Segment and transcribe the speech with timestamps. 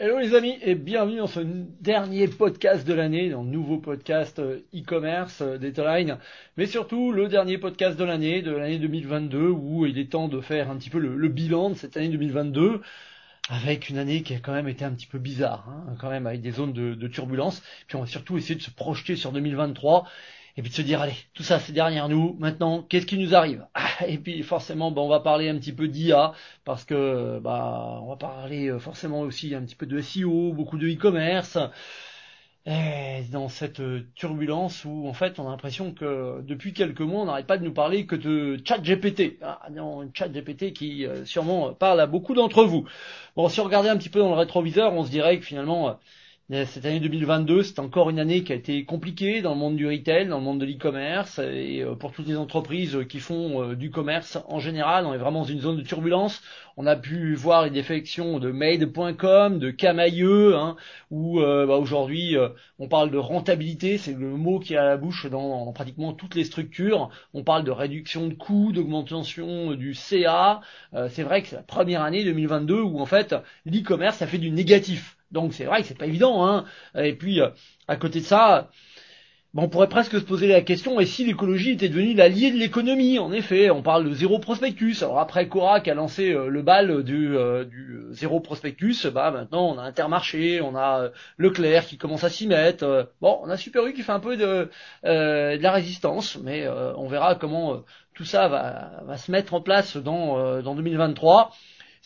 [0.00, 4.38] Hello les amis et bienvenue dans ce dernier podcast de l'année, dans le nouveau podcast
[4.38, 6.18] euh, e-commerce euh, d'Etaline,
[6.56, 10.40] mais surtout le dernier podcast de l'année, de l'année 2022, où il est temps de
[10.40, 12.80] faire un petit peu le, bilan de cette année 2022,
[13.48, 16.28] avec une année qui a quand même été un petit peu bizarre, hein, quand même
[16.28, 19.32] avec des zones de, de turbulence, puis on va surtout essayer de se projeter sur
[19.32, 20.06] 2023
[20.58, 23.34] et puis de se dire allez, tout ça c'est derrière nous, maintenant qu'est-ce qui nous
[23.34, 23.64] arrive?
[23.74, 26.32] Ah, Et puis forcément, bah, on va parler un petit peu d'IA,
[26.64, 30.76] parce que bah on va parler euh, forcément aussi un petit peu de SEO, beaucoup
[30.76, 31.58] de e-commerce.
[33.30, 37.24] Dans cette euh, turbulence où en fait on a l'impression que depuis quelques mois on
[37.24, 39.38] n'arrête pas de nous parler que de ChatGPT.
[39.42, 42.86] Ah non, ChatGPT qui euh, sûrement parle à beaucoup d'entre vous.
[43.36, 45.98] Bon, si on regardait un petit peu dans le rétroviseur, on se dirait que finalement
[46.50, 49.86] cette année 2022, c'est encore une année qui a été compliquée dans le monde du
[49.86, 53.76] retail, dans le monde de l'e-commerce et euh, pour toutes les entreprises qui font euh,
[53.76, 55.04] du commerce en général.
[55.04, 56.40] On est vraiment dans une zone de turbulence.
[56.78, 60.76] On a pu voir les défections de Made.com, de Camailleux, hein,
[61.10, 62.34] où euh, bah, aujourd'hui
[62.78, 66.34] on parle de rentabilité, c'est le mot qui est à la bouche dans, pratiquement toutes
[66.34, 67.10] les structures.
[67.34, 70.62] On parle de réduction de coûts, d'augmentation du CA.
[71.10, 73.34] c'est vrai que c'est la première année 2022 où en fait
[73.66, 75.17] l'e-commerce a fait du négatif.
[75.30, 76.46] Donc c'est vrai que c'est pas évident.
[76.46, 76.64] Hein.
[76.96, 77.48] Et puis euh,
[77.86, 78.70] à côté de ça,
[79.54, 83.18] on pourrait presque se poser la question et si l'écologie était devenue l'allié de l'économie
[83.18, 85.02] En effet, on parle de zéro prospectus.
[85.02, 89.30] Alors après Cora qui a lancé euh, le bal du, euh, du zéro prospectus, bah
[89.30, 93.10] maintenant on a Intermarché, on a Leclerc qui commence à s'y mettre.
[93.20, 94.70] bon, on a Super U qui fait un peu de,
[95.04, 97.82] de la résistance, mais on verra comment
[98.14, 101.52] tout ça va, va, se mettre en place dans, dans 2023.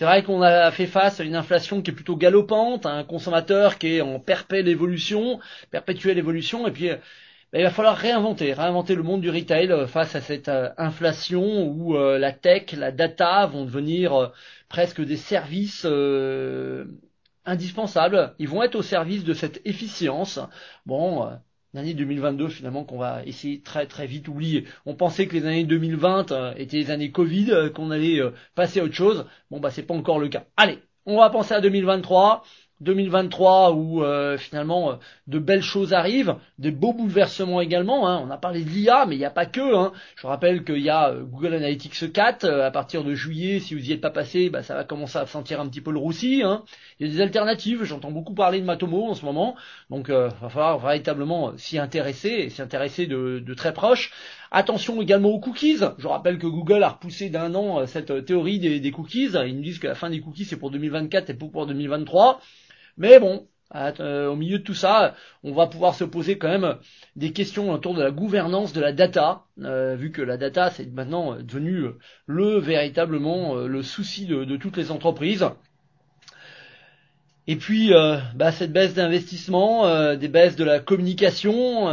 [0.00, 3.04] C'est vrai qu'on a fait face à une inflation qui est plutôt galopante, à un
[3.04, 8.54] consommateur qui est en perpétuelle évolution, perpétuelle évolution, et puis ben, il va falloir réinventer,
[8.54, 12.72] réinventer le monde du retail euh, face à cette euh, inflation où euh, la tech,
[12.72, 14.32] la data vont devenir
[14.70, 15.86] presque des services
[17.44, 18.34] indispensables.
[18.38, 20.40] Ils vont être au service de cette efficience.
[20.86, 21.28] Bon,
[21.74, 24.66] l'année 2022 finalement qu'on va essayer très très vite oublier.
[24.86, 28.30] On pensait que les années 2020 euh, étaient les années Covid, euh, qu'on allait euh,
[28.54, 29.26] passer à autre chose.
[29.50, 30.46] Bon bah c'est pas encore le cas.
[30.56, 32.44] Allez, on va penser à 2023.
[32.80, 34.94] 2023 où euh, finalement euh,
[35.26, 38.08] de belles choses arrivent, des beaux bouleversements également.
[38.08, 38.22] Hein.
[38.26, 39.76] On a parlé de l'IA, mais il n'y a pas que.
[39.76, 39.92] Hein.
[40.16, 43.60] Je rappelle qu'il y a euh, Google Analytics 4 à partir de juillet.
[43.60, 45.92] Si vous n'y êtes pas passé, bah, ça va commencer à sentir un petit peu
[45.92, 46.42] le roussi.
[46.42, 46.62] Hein.
[46.98, 47.84] Il y a des alternatives.
[47.84, 49.56] J'entends beaucoup parler de Matomo en ce moment,
[49.90, 54.12] donc il va falloir véritablement s'y intéresser et s'y intéresser de, de très proche.
[54.50, 55.78] Attention également aux cookies.
[55.98, 59.30] Je rappelle que Google a repoussé d'un an cette théorie des, des, cookies.
[59.46, 62.40] Ils nous disent que la fin des cookies c'est pour 2024 et pour 2023.
[63.00, 66.76] Mais bon, euh, au milieu de tout ça, on va pouvoir se poser quand même
[67.16, 70.84] des questions autour de la gouvernance de la data, euh, vu que la data c'est
[70.92, 71.86] maintenant devenu
[72.26, 75.46] le véritablement euh, le souci de, toutes les entreprises.
[77.46, 77.90] Et puis
[78.34, 81.90] bah, cette baisse d'investissement, des baisses de la communication,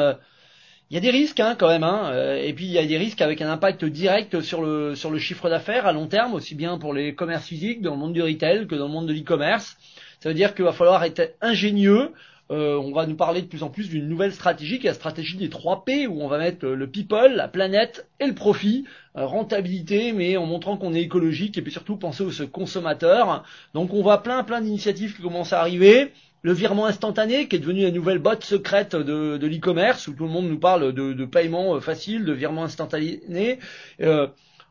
[0.91, 2.97] il y a des risques hein, quand même, hein, et puis il y a des
[2.97, 6.53] risques avec un impact direct sur le sur le chiffre d'affaires à long terme, aussi
[6.53, 9.13] bien pour les commerces physiques dans le monde du retail que dans le monde de
[9.13, 9.77] l'e-commerce.
[10.19, 12.11] Ça veut dire qu'il va falloir être ingénieux.
[12.49, 14.95] Euh, on va nous parler de plus en plus d'une nouvelle stratégie qui est la
[14.95, 18.85] stratégie des 3 P où on va mettre le people, la planète et le profit,
[19.17, 23.43] euh, rentabilité mais en montrant qu'on est écologique et puis surtout penser au consommateur.
[23.73, 26.13] Donc on voit plein plein d'initiatives qui commencent à arriver.
[26.41, 30.23] Le virement instantané qui est devenu la nouvelle botte secrète de, de l'e-commerce où tout
[30.23, 33.59] le monde nous parle de, de paiement euh, facile, de virement instantané.
[33.99, 34.27] Euh,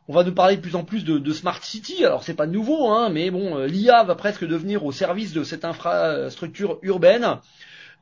[0.08, 2.04] on va nous parler de plus en plus de, smart city.
[2.04, 5.42] Alors c'est pas nouveau, hein, mais bon, euh, l'IA va presque devenir au service de
[5.42, 7.38] cette infrastructure urbaine.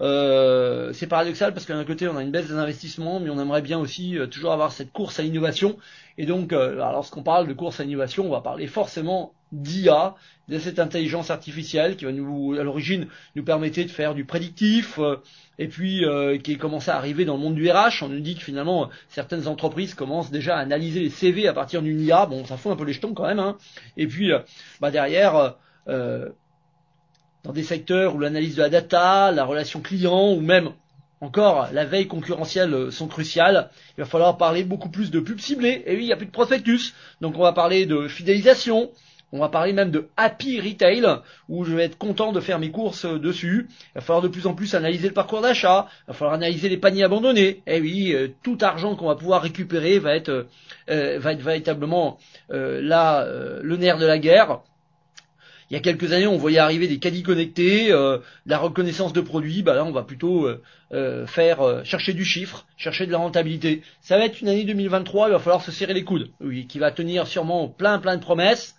[0.00, 3.40] Euh, c'est paradoxal parce que d'un côté on a une baisse des investissements, mais on
[3.40, 5.76] aimerait bien aussi euh, toujours avoir cette course à l'innovation.
[6.18, 9.32] Et donc, lorsqu'on parle de course à l'innovation, on va parler forcément
[9.62, 10.14] d'IA,
[10.48, 15.00] de cette intelligence artificielle qui va nous, à l'origine, nous permettre de faire du prédictif,
[15.58, 16.04] et puis
[16.42, 18.02] qui est commencé à arriver dans le monde du RH.
[18.02, 21.80] On nous dit que finalement certaines entreprises commencent déjà à analyser les CV à partir
[21.80, 22.26] d'une IA.
[22.26, 23.38] Bon, ça fout un peu les jetons quand même.
[23.38, 23.56] Hein.
[23.96, 24.32] Et puis,
[24.80, 25.56] bah derrière.
[25.88, 26.30] Euh,
[27.44, 30.70] dans des secteurs où l'analyse de la data, la relation client ou même
[31.20, 33.70] encore la veille concurrentielle euh, sont cruciales.
[33.96, 35.82] Il va falloir parler beaucoup plus de pubs ciblées.
[35.86, 36.94] Et oui, il n'y a plus de prospectus.
[37.20, 38.90] Donc on va parler de fidélisation.
[39.34, 41.04] On va parler même de happy retail,
[41.48, 43.66] où je vais être content de faire mes courses euh, dessus.
[43.68, 45.88] Il va falloir de plus en plus analyser le parcours d'achat.
[46.06, 47.60] Il va falloir analyser les paniers abandonnés.
[47.66, 50.46] Et oui, euh, tout argent qu'on va pouvoir récupérer va être,
[50.86, 53.26] va être véritablement là
[53.60, 54.60] le nerf de la guerre.
[55.70, 59.20] Il y a quelques années, on voyait arriver des caddies connectés, euh, la reconnaissance de
[59.20, 59.62] produits.
[59.62, 63.82] Bah là, on va plutôt euh, euh, faire chercher du chiffre, chercher de la rentabilité.
[64.00, 65.28] Ça va être une année 2023.
[65.28, 66.30] Il va falloir se serrer les coudes.
[66.40, 68.76] Oui, qui va tenir sûrement plein plein de promesses,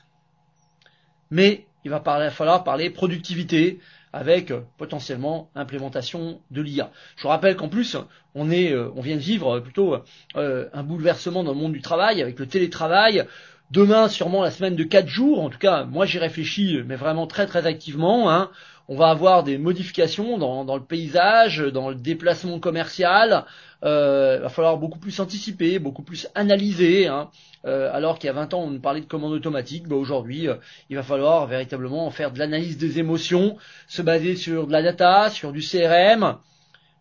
[1.31, 2.01] mais il va
[2.31, 3.79] falloir parler productivité
[4.11, 6.91] avec euh, potentiellement implémentation de l'IA.
[7.17, 7.97] Je rappelle qu'en plus,
[8.33, 9.95] on euh, on vient de vivre plutôt
[10.35, 13.25] un bouleversement dans le monde du travail avec le télétravail.
[13.71, 15.41] Demain, sûrement la semaine de 4 jours.
[15.41, 18.29] En tout cas, moi j'y réfléchis, mais vraiment très très activement.
[18.31, 18.51] Hein
[18.87, 23.45] on va avoir des modifications dans, le paysage, dans le déplacement commercial.
[23.83, 27.07] Euh, il va falloir beaucoup plus anticiper, beaucoup plus analyser.
[27.07, 27.29] Hein.
[27.65, 30.55] Euh, alors qu'il y a 20 ans on parlait de commande automatique, bah aujourd'hui euh,
[30.89, 33.57] il va falloir véritablement faire de l'analyse des émotions,
[33.87, 36.37] se baser sur de la data, sur du CRM.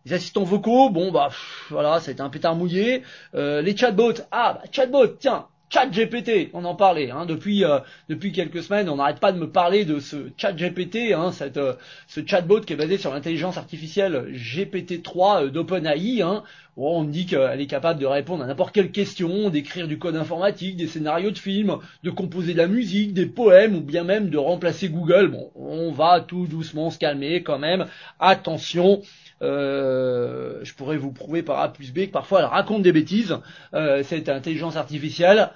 [0.05, 1.29] Les assistants vocaux, bon bah
[1.69, 3.03] voilà, ça a été un pétard mouillé.
[3.33, 8.31] les chatbots, ah bah chatbot, tiens, chat GPT, on en parlait hein, depuis euh, depuis
[8.31, 11.73] quelques semaines, on n'arrête pas de me parler de ce chat GPT, hein, cette, euh,
[12.07, 16.21] ce chatbot qui est basé sur l'intelligence artificielle GPT-3 euh, d'OpenAI.
[16.21, 16.43] Hein,
[16.77, 19.97] où on me dit qu'elle est capable de répondre à n'importe quelle question, d'écrire du
[19.97, 24.03] code informatique, des scénarios de films, de composer de la musique, des poèmes ou bien
[24.03, 25.29] même de remplacer Google.
[25.29, 27.85] Bon, on va tout doucement se calmer quand même.
[28.19, 29.01] Attention.
[29.41, 33.37] Euh, je pourrais vous prouver par A plus B que parfois elle raconte des bêtises,
[33.73, 35.51] euh, cette intelligence artificielle.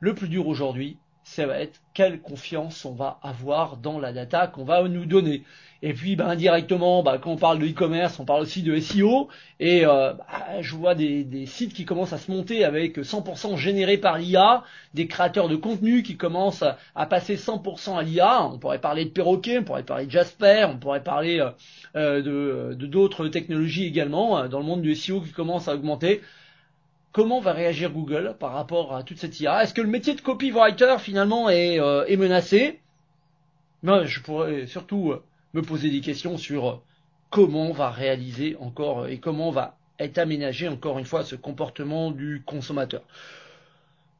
[0.00, 4.46] Le plus dur aujourd'hui, ça va être quelle confiance on va avoir dans la data
[4.46, 5.42] qu'on va nous donner.
[5.82, 9.28] Et puis ben, indirectement, ben, quand on parle de e-commerce, on parle aussi de SEO.
[9.58, 13.96] Et euh, ben, je vois des, sites qui commencent à se monter avec 100% générés
[13.96, 16.64] par l'IA, des créateurs de contenu qui commencent
[16.94, 18.44] à, passer 100% à l'IA.
[18.46, 21.46] On pourrait parler de perroquet, on pourrait parler de Jasper, on pourrait parler
[21.96, 26.20] euh, de d'autres technologies également dans le monde du SEO qui commence à augmenter
[27.14, 30.20] comment va réagir Google par rapport à toute cette IA Est-ce que le métier de
[30.20, 32.80] copywriter finalement est, euh, menacé?
[33.82, 35.22] Moi, je pourrais surtout euh,
[35.54, 36.82] me poser des questions sur euh,
[37.30, 42.42] comment va réaliser encore et comment va être aménagé encore une fois ce comportement du
[42.44, 43.02] consommateur.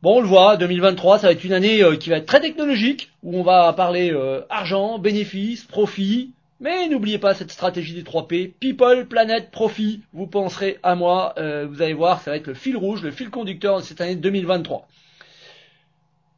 [0.00, 3.10] Bon, on le voit, 2023, ça va être une année qui va être très technologique,
[3.22, 4.14] où on va parler
[4.50, 10.26] argent, bénéfices, profit, mais n'oubliez pas cette stratégie des 3 P, People, Planet, Profit, vous
[10.26, 13.28] penserez à moi, euh, vous allez voir, ça va être le fil rouge, le fil
[13.28, 14.88] conducteur de cette année 2023.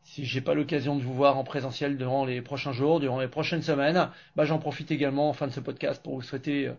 [0.03, 3.29] Si j'ai pas l'occasion de vous voir en présentiel durant les prochains jours, durant les
[3.29, 6.73] prochaines semaines, bah j'en profite également en fin de ce podcast pour vous souhaiter euh,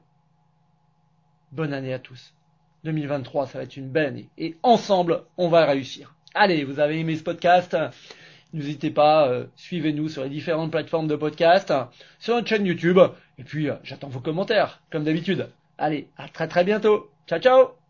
[1.54, 2.34] bonne année à tous.
[2.84, 4.28] 2023, ça va être une belle année.
[4.38, 6.16] Et ensemble, on va réussir.
[6.34, 7.78] Allez, vous avez aimé ce podcast?
[8.54, 11.74] N'hésitez pas, euh, suivez-nous sur les différentes plateformes de podcast,
[12.20, 13.00] sur notre chaîne YouTube,
[13.38, 15.50] et puis euh, j'attends vos commentaires, comme d'habitude.
[15.78, 17.12] Allez, à très très bientôt.
[17.28, 17.87] Ciao ciao